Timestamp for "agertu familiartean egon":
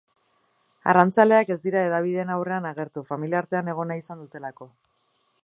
2.71-3.93